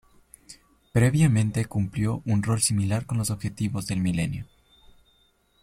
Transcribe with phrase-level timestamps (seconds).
[0.93, 4.47] Previamente cumplió un rol similar con los Objetivos del Milenio.